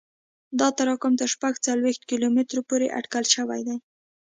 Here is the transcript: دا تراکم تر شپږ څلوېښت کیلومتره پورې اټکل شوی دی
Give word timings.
دا 0.59 0.67
تراکم 0.77 1.13
تر 1.21 1.27
شپږ 1.33 1.53
څلوېښت 1.65 2.01
کیلومتره 2.09 2.61
پورې 2.69 2.93
اټکل 2.99 3.23
شوی 3.35 3.61
دی 3.67 3.77